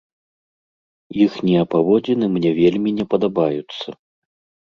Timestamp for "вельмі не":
2.61-3.05